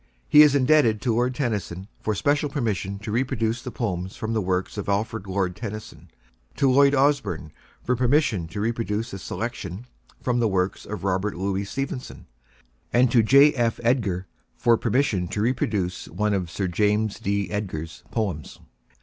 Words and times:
He 0.27 0.41
is 0.41 0.55
indebted 0.55 0.99
to 1.03 1.13
Lord 1.13 1.35
Tennyson 1.35 1.87
for 2.01 2.15
special 2.15 2.49
permission 2.49 2.97
to 2.97 3.11
reproduce 3.11 3.61
the 3.61 3.69
poems 3.69 4.15
from 4.15 4.33
the 4.33 4.41
works 4.41 4.75
of 4.75 4.89
Alfred, 4.89 5.27
Lord 5.27 5.55
Tennyson; 5.55 6.09
to 6.55 6.71
Lloyd 6.71 6.95
Osbourne 6.95 7.51
for 7.83 7.95
permission 7.95 8.47
to 8.47 8.59
reproduce 8.61 9.11
the 9.11 9.19
selection 9.19 9.85
from 10.19 10.39
the 10.39 10.47
works 10.47 10.87
of 10.87 11.03
Robert 11.03 11.35
Louis 11.35 11.65
Stevenson; 11.65 12.25
and 12.91 13.11
to 13.11 13.21
J. 13.21 13.53
F. 13.53 13.79
Edgar 13.83 14.25
for 14.55 14.75
permission 14.75 15.27
to 15.27 15.39
reproduce 15.39 16.07
one 16.07 16.33
of 16.33 16.49
Sir 16.49 16.67
James 16.67 17.19
D. 17.19 17.51
Edgar's 17.51 18.03
poems. 18.09 18.57